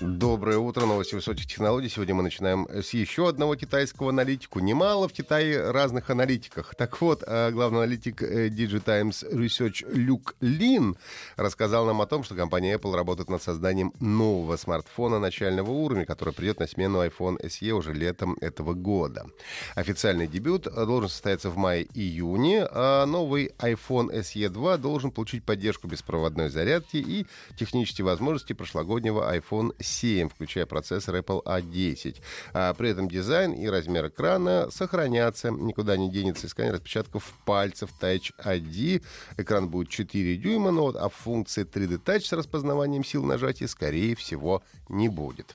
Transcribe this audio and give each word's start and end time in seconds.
Доброе 0.00 0.56
утро, 0.56 0.86
новости 0.86 1.14
высоких 1.14 1.46
технологий. 1.46 1.90
Сегодня 1.90 2.14
мы 2.14 2.22
начинаем 2.22 2.66
с 2.70 2.94
еще 2.94 3.28
одного 3.28 3.54
китайского 3.54 4.08
аналитику. 4.08 4.58
Немало 4.58 5.08
в 5.08 5.12
Китае 5.12 5.70
разных 5.72 6.08
аналитиках. 6.08 6.74
Так 6.74 6.98
вот, 7.02 7.22
э, 7.26 7.50
главный 7.50 7.80
аналитик 7.80 8.22
э, 8.22 8.48
DigiTimes 8.48 9.30
Research 9.30 9.84
Люк 9.92 10.36
Лин 10.40 10.96
рассказал 11.36 11.84
нам 11.84 12.00
о 12.00 12.06
том, 12.06 12.24
что 12.24 12.34
компания 12.34 12.76
Apple 12.76 12.96
работает 12.96 13.28
над 13.28 13.42
созданием 13.42 13.92
нового 14.00 14.56
смартфона 14.56 15.18
начального 15.18 15.70
уровня, 15.70 16.06
который 16.06 16.32
придет 16.32 16.60
на 16.60 16.66
смену 16.66 17.04
iPhone 17.04 17.38
SE 17.44 17.70
уже 17.70 17.92
летом 17.92 18.38
этого 18.40 18.72
года. 18.72 19.26
Официальный 19.74 20.26
дебют 20.26 20.62
должен 20.62 21.10
состояться 21.10 21.50
в 21.50 21.58
мае-июне, 21.58 22.66
а 22.70 23.04
новый 23.04 23.52
iPhone 23.58 24.10
SE 24.22 24.48
2 24.48 24.78
должен 24.78 25.10
получить 25.10 25.44
поддержку 25.44 25.88
беспроводной 25.88 26.48
зарядки 26.48 26.96
и 26.96 27.26
технические 27.58 28.06
возможности 28.06 28.54
прошлогоднего 28.54 29.30
iPhone 29.36 29.74
7, 29.78 29.89
включая 30.28 30.66
процессор 30.66 31.16
Apple 31.16 31.42
A10. 31.44 32.16
А 32.52 32.74
при 32.74 32.90
этом 32.90 33.08
дизайн 33.08 33.52
и 33.52 33.66
размер 33.68 34.08
экрана 34.08 34.68
сохранятся, 34.70 35.50
никуда 35.50 35.96
не 35.96 36.10
денется. 36.10 36.48
Сканер 36.48 36.74
отпечатков 36.74 37.32
пальцев 37.44 37.90
Touch 38.00 38.32
ID. 38.44 39.02
Экран 39.36 39.68
будет 39.68 39.88
4 39.88 40.36
дюйма, 40.36 40.70
но 40.70 40.82
вот 40.82 40.96
а 40.96 41.08
функции 41.08 41.64
3D 41.64 42.02
Touch 42.02 42.20
с 42.20 42.32
распознаванием 42.32 43.04
сил 43.04 43.24
нажатия, 43.24 43.66
скорее 43.66 44.14
всего, 44.16 44.62
не 44.88 45.08
будет. 45.08 45.54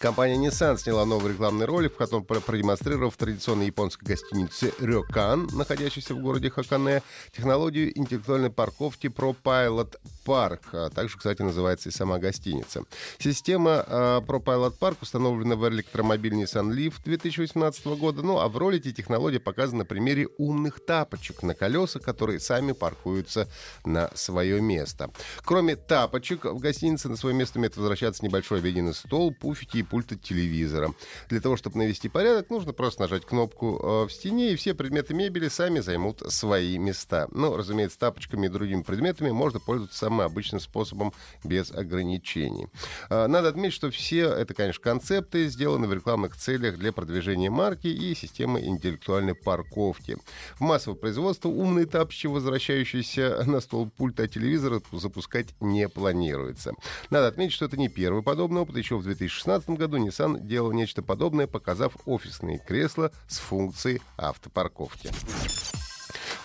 Компания 0.00 0.36
Nissan 0.36 0.78
сняла 0.78 1.04
новый 1.04 1.34
рекламный 1.34 1.66
ролик, 1.66 1.92
в 1.92 1.96
котором 1.98 2.24
продемонстрировав 2.24 3.14
традиционной 3.18 3.66
японской 3.66 4.06
гостинице 4.06 4.72
Рёкан, 4.80 5.46
находящейся 5.52 6.14
в 6.14 6.22
городе 6.22 6.48
Хакане, 6.48 7.02
технологию 7.36 7.96
интеллектуальной 7.98 8.48
парковки 8.48 9.08
ProPilot 9.08 9.98
Park. 10.24 10.60
А 10.72 10.88
также, 10.88 11.18
кстати, 11.18 11.42
называется 11.42 11.90
и 11.90 11.92
сама 11.92 12.18
гостиница. 12.18 12.84
Система 13.18 13.84
э, 13.86 14.20
ProPilot 14.26 14.78
Park 14.80 14.96
установлена 15.02 15.56
в 15.56 15.68
электромобиль 15.68 16.32
Nissan 16.32 16.74
Leaf 16.74 16.94
2018 17.04 17.84
года. 17.98 18.22
Ну 18.22 18.38
а 18.38 18.48
в 18.48 18.56
ролике 18.56 18.92
технология 18.92 19.38
показана 19.38 19.80
на 19.80 19.84
примере 19.84 20.28
умных 20.38 20.82
тапочек 20.82 21.42
на 21.42 21.54
колеса, 21.54 22.00
которые 22.00 22.40
сами 22.40 22.72
паркуются 22.72 23.50
на 23.84 24.10
свое 24.14 24.62
место. 24.62 25.10
Кроме 25.44 25.76
тапочек, 25.76 26.46
в 26.46 26.58
гостинице 26.58 27.10
на 27.10 27.16
свое 27.16 27.34
место 27.34 27.58
умеет 27.58 27.76
возвращаться 27.76 28.24
небольшой 28.24 28.60
обеденный 28.60 28.94
стол, 28.94 29.34
пуфики 29.38 29.76
и 29.76 29.89
пульт 29.90 30.12
от 30.12 30.22
телевизора. 30.22 30.94
Для 31.28 31.40
того, 31.40 31.56
чтобы 31.56 31.78
навести 31.78 32.08
порядок, 32.08 32.48
нужно 32.48 32.72
просто 32.72 33.02
нажать 33.02 33.26
кнопку 33.26 33.78
э, 33.82 34.06
в 34.06 34.12
стене, 34.12 34.52
и 34.52 34.56
все 34.56 34.74
предметы 34.74 35.12
мебели 35.12 35.48
сами 35.48 35.80
займут 35.80 36.22
свои 36.28 36.78
места. 36.78 37.28
Но, 37.32 37.56
разумеется, 37.56 37.98
тапочками 37.98 38.46
и 38.46 38.48
другими 38.48 38.82
предметами 38.82 39.30
можно 39.30 39.60
пользоваться 39.60 39.98
самым 39.98 40.20
обычным 40.20 40.60
способом 40.60 41.12
без 41.44 41.72
ограничений. 41.72 42.68
Э, 43.10 43.26
надо 43.26 43.48
отметить, 43.48 43.74
что 43.74 43.90
все 43.90 44.28
это, 44.28 44.54
конечно, 44.54 44.82
концепты 44.82 45.48
сделаны 45.48 45.88
в 45.88 45.92
рекламных 45.92 46.36
целях 46.36 46.78
для 46.78 46.92
продвижения 46.92 47.50
марки 47.50 47.88
и 47.88 48.14
системы 48.14 48.60
интеллектуальной 48.60 49.34
парковки. 49.34 50.16
В 50.54 50.60
массовое 50.60 50.98
производство 50.98 51.48
умные 51.48 51.86
тапочки, 51.86 52.28
возвращающиеся 52.28 53.44
на 53.46 53.60
стол 53.60 53.90
пульта 53.90 54.28
телевизора, 54.28 54.80
запускать 54.92 55.48
не 55.60 55.88
планируется. 55.88 56.74
Надо 57.10 57.26
отметить, 57.26 57.54
что 57.54 57.64
это 57.64 57.76
не 57.76 57.88
первый 57.88 58.22
подобный 58.22 58.60
опыт. 58.60 58.76
Еще 58.76 58.96
в 58.96 59.02
2016 59.02 59.68
году 59.80 59.96
Nissan 59.98 60.40
делал 60.40 60.72
нечто 60.72 61.02
подобное, 61.02 61.46
показав 61.46 61.96
офисные 62.06 62.58
кресла 62.58 63.10
с 63.26 63.38
функцией 63.38 64.00
автопарковки. 64.16 65.10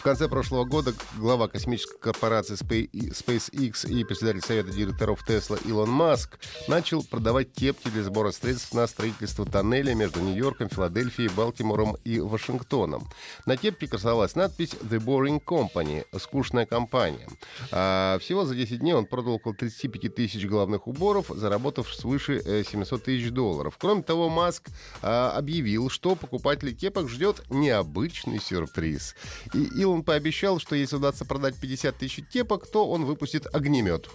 Конце 0.05 0.29
прошлого 0.29 0.65
года 0.65 0.93
глава 1.17 1.47
космической 1.47 1.97
корпорации 1.97 2.53
SpaceX 2.53 3.89
и 3.89 4.03
председатель 4.03 4.41
совета 4.41 4.71
директоров 4.71 5.27
Tesla 5.27 5.59
Илон 5.67 5.89
Маск 5.89 6.37
начал 6.67 7.01
продавать 7.03 7.51
кепки 7.51 7.87
для 7.87 8.03
сбора 8.03 8.29
средств 8.29 8.71
на 8.75 8.85
строительство 8.85 9.47
тоннеля 9.47 9.95
между 9.95 10.19
Нью-Йорком, 10.19 10.69
Филадельфией, 10.69 11.29
Балтимором 11.29 11.97
и 12.03 12.19
Вашингтоном. 12.19 13.07
На 13.47 13.57
кепке 13.57 13.87
красовалась 13.87 14.35
надпись 14.35 14.73
«The 14.73 15.03
Boring 15.03 15.43
Company»— 15.43 16.05
«Скучная 16.19 16.67
компания». 16.67 17.27
А 17.71 18.19
всего 18.19 18.45
за 18.45 18.53
10 18.53 18.81
дней 18.81 18.93
он 18.93 19.07
продал 19.07 19.33
около 19.33 19.55
35 19.55 20.13
тысяч 20.13 20.45
головных 20.45 20.87
уборов, 20.87 21.31
заработав 21.33 21.91
свыше 21.91 22.63
700 22.69 23.01
э, 23.01 23.05
тысяч 23.05 23.31
долларов. 23.31 23.75
Кроме 23.79 24.03
того, 24.03 24.29
Маск 24.29 24.69
а, 25.01 25.31
объявил, 25.31 25.89
что 25.89 26.13
покупателей 26.15 26.75
кепок 26.75 27.09
ждет 27.09 27.41
необычный 27.49 28.39
сюрприз. 28.39 29.15
И 29.55 29.63
Илон 29.81 29.94
он 29.95 30.03
пообещал, 30.03 30.59
что 30.59 30.75
если 30.75 30.97
удастся 30.97 31.25
продать 31.25 31.55
50 31.55 31.97
тысяч 31.97 32.25
тепок, 32.29 32.67
то 32.67 32.87
он 32.87 33.05
выпустит 33.05 33.47
огнемет. 33.53 34.09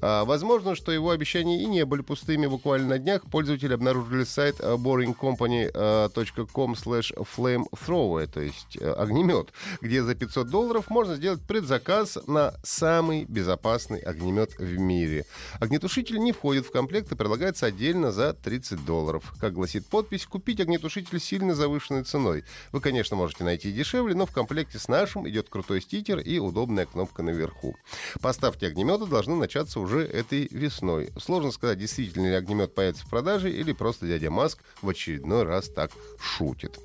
А, 0.00 0.24
возможно, 0.24 0.74
что 0.74 0.92
его 0.92 1.10
обещания 1.10 1.62
и 1.62 1.66
не 1.66 1.84
были 1.84 2.02
пустыми. 2.02 2.46
Буквально 2.46 2.88
на 2.88 2.98
днях 2.98 3.22
пользователи 3.30 3.74
обнаружили 3.74 4.24
сайт 4.24 4.56
э, 4.58 4.74
boringcompany.com 4.74 6.72
slash 6.72 7.12
flamethrower, 7.36 8.26
то 8.26 8.40
есть 8.40 8.76
э, 8.80 8.92
огнемет, 8.92 9.52
где 9.80 10.02
за 10.02 10.14
500 10.14 10.48
долларов 10.48 10.90
можно 10.90 11.14
сделать 11.16 11.40
предзаказ 11.42 12.18
на 12.26 12.54
самый 12.62 13.24
безопасный 13.24 14.00
огнемет 14.00 14.58
в 14.58 14.78
мире. 14.78 15.24
Огнетушитель 15.60 16.18
не 16.18 16.32
входит 16.32 16.66
в 16.66 16.70
комплект 16.70 17.12
и 17.12 17.16
предлагается 17.16 17.66
отдельно 17.66 18.12
за 18.12 18.34
30 18.34 18.84
долларов. 18.84 19.32
Как 19.40 19.52
гласит 19.52 19.86
подпись, 19.86 20.26
купить 20.26 20.60
огнетушитель 20.60 21.20
сильно 21.20 21.54
завышенной 21.54 22.04
ценой. 22.04 22.44
Вы, 22.72 22.80
конечно, 22.80 23.16
можете 23.16 23.44
найти 23.44 23.72
дешевле, 23.72 24.14
но 24.14 24.26
в 24.26 24.32
комплекте 24.32 24.78
с 24.78 24.88
нашим 24.88 25.11
идет 25.16 25.48
крутой 25.48 25.80
стикер 25.80 26.18
и 26.18 26.38
удобная 26.38 26.86
кнопка 26.86 27.22
наверху. 27.22 27.76
Поставки 28.20 28.64
огнемета 28.64 29.06
должны 29.06 29.36
начать 29.36 29.52
начаться 29.52 29.80
уже 29.80 30.04
этой 30.04 30.48
весной. 30.50 31.10
Сложно 31.18 31.50
сказать, 31.52 31.78
действительно 31.78 32.28
ли 32.28 32.34
огнемет 32.34 32.74
появится 32.74 33.04
в 33.04 33.10
продаже 33.10 33.50
или 33.50 33.72
просто 33.72 34.06
дядя 34.06 34.30
Маск 34.30 34.62
в 34.80 34.88
очередной 34.88 35.42
раз 35.42 35.68
так 35.68 35.90
шутит. 36.18 36.78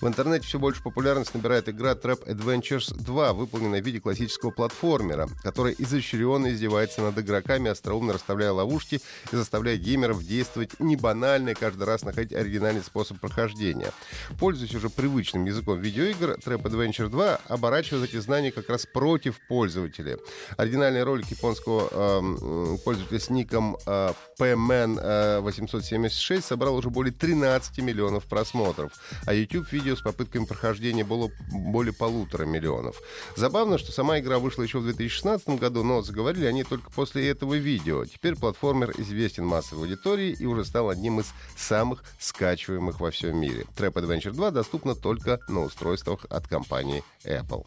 В 0.00 0.06
интернете 0.06 0.46
все 0.46 0.60
больше 0.60 0.82
популярность 0.82 1.34
набирает 1.34 1.68
игра 1.68 1.92
Trap 1.92 2.24
Adventures 2.26 2.94
2, 2.94 3.32
выполненная 3.32 3.82
в 3.82 3.84
виде 3.84 4.00
классического 4.00 4.52
платформера, 4.52 5.28
которая 5.42 5.74
изощренно 5.76 6.52
издевается 6.52 7.02
над 7.02 7.18
игроками, 7.18 7.68
остроумно 7.68 8.12
расставляя 8.12 8.52
ловушки 8.52 9.00
и 9.32 9.36
заставляя 9.36 9.76
геймеров 9.76 10.24
действовать 10.24 10.78
не 10.78 10.94
банально 10.94 11.48
и 11.50 11.54
каждый 11.54 11.82
раз 11.84 12.04
находить 12.04 12.32
оригинальный 12.32 12.82
способ 12.82 13.18
прохождения. 13.18 13.90
Пользуясь 14.38 14.76
уже 14.76 14.88
привычным 14.88 15.46
языком 15.46 15.80
видеоигр, 15.80 16.38
Trap 16.44 16.62
Adventure 16.62 17.08
2 17.08 17.40
оборачивает 17.48 18.10
эти 18.10 18.20
знания 18.20 18.52
как 18.52 18.68
раз 18.68 18.86
против 18.86 19.40
пользователя. 19.48 20.18
Оригинальный 20.56 21.02
ролик 21.02 21.26
японского 21.26 21.88
э, 21.90 22.76
пользователя 22.84 23.18
с 23.18 23.30
ником 23.30 23.76
э, 23.84 24.12
PMN876 24.38 26.42
собрал 26.42 26.76
уже 26.76 26.90
более 26.90 27.12
13 27.12 27.78
миллионов 27.78 28.26
просмотров, 28.26 28.92
а 29.26 29.34
YouTube 29.34 29.66
видео 29.88 29.96
с 29.96 30.02
попытками 30.02 30.44
прохождения 30.44 31.04
было 31.04 31.30
более 31.50 31.94
полутора 31.94 32.44
миллионов. 32.44 33.00
Забавно, 33.36 33.78
что 33.78 33.90
сама 33.90 34.18
игра 34.18 34.38
вышла 34.38 34.62
еще 34.62 34.80
в 34.80 34.84
2016 34.84 35.48
году, 35.60 35.82
но 35.82 36.02
заговорили 36.02 36.44
они 36.44 36.62
только 36.62 36.90
после 36.90 37.28
этого 37.28 37.54
видео. 37.54 38.04
Теперь 38.04 38.36
платформер 38.36 38.92
известен 38.98 39.46
массовой 39.46 39.84
аудитории 39.84 40.36
и 40.38 40.44
уже 40.44 40.66
стал 40.66 40.90
одним 40.90 41.20
из 41.20 41.32
самых 41.56 42.04
скачиваемых 42.18 43.00
во 43.00 43.10
всем 43.10 43.38
мире. 43.38 43.64
Trap 43.76 43.94
Adventure 43.94 44.32
2 44.32 44.50
доступна 44.50 44.94
только 44.94 45.40
на 45.48 45.62
устройствах 45.62 46.26
от 46.28 46.46
компании 46.46 47.02
Apple. 47.24 47.64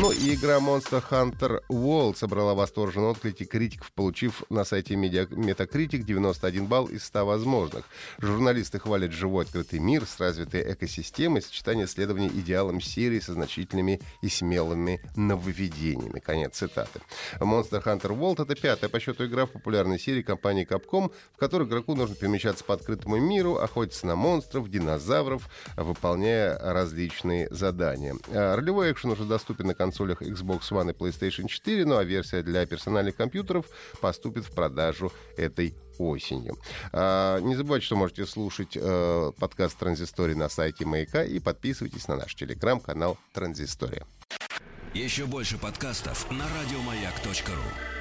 Ну 0.00 0.12
и 0.12 0.36
игра 0.36 0.58
Monster 0.58 1.02
Hunter 1.10 1.60
World 1.68 2.16
собрала 2.16 2.54
восторженные 2.54 3.10
отклики 3.10 3.42
критиков, 3.42 3.90
получив 3.90 4.44
на 4.48 4.62
сайте 4.64 4.94
Metacritic 4.94 6.04
91 6.04 6.66
балл 6.66 6.86
из 6.86 7.02
100 7.02 7.26
возможных. 7.26 7.84
Журналисты 8.18 8.78
хвалят 8.78 9.10
живой 9.10 9.44
открытый 9.44 9.80
мир 9.80 10.06
с 10.06 10.20
развитой 10.20 10.72
экосистемой, 10.72 11.42
сочетание 11.42 11.86
исследований 11.86 12.28
идеалом 12.28 12.80
серии 12.80 13.18
со 13.18 13.32
значительными 13.32 14.00
и 14.22 14.28
смелыми 14.28 15.00
нововведениями. 15.16 16.20
Конец 16.20 16.58
цитаты. 16.58 17.00
Monster 17.40 17.82
Hunter 17.82 18.16
World— 18.16 18.40
это 18.44 18.54
пятая 18.54 18.88
по 18.88 19.00
счету 19.00 19.26
игра 19.26 19.46
в 19.46 19.50
популярной 19.50 19.98
серии 19.98 20.22
компании 20.22 20.64
Capcom, 20.64 21.10
в 21.34 21.38
которой 21.38 21.66
игроку 21.66 21.96
нужно 21.96 22.14
перемещаться 22.14 22.62
по 22.62 22.74
открытому 22.74 23.18
миру, 23.18 23.56
охотиться 23.56 24.06
на 24.06 24.14
монстров, 24.14 24.70
динозавров, 24.70 25.48
выполняя 25.76 26.56
различные 26.56 27.48
задания. 27.50 28.14
А 28.28 28.54
ролевой 28.54 28.92
экшен 28.92 29.10
уже 29.10 29.24
доступен 29.24 29.66
на 29.66 29.74
консолях 29.88 30.20
Xbox 30.22 30.70
One 30.70 30.90
и 30.90 30.92
PlayStation 30.92 31.48
4, 31.48 31.84
ну 31.86 31.96
а 31.96 32.04
версия 32.04 32.42
для 32.42 32.66
персональных 32.66 33.16
компьютеров 33.16 33.66
поступит 34.00 34.44
в 34.44 34.50
продажу 34.52 35.10
этой 35.36 35.74
осенью. 35.98 36.58
А, 36.92 37.40
не 37.40 37.56
забывайте, 37.56 37.86
что 37.86 37.96
можете 37.96 38.26
слушать 38.26 38.76
э, 38.76 39.32
подкаст 39.38 39.78
«Транзистория» 39.78 40.36
на 40.36 40.48
сайте 40.48 40.84
«Маяка» 40.84 41.24
и 41.24 41.40
подписывайтесь 41.40 42.06
на 42.06 42.16
наш 42.16 42.34
телеграм-канал 42.34 43.18
«Транзистория». 43.32 44.06
Еще 44.94 45.26
больше 45.26 45.58
подкастов 45.58 46.30
на 46.30 46.44
радиомаяк.ру 46.60 47.97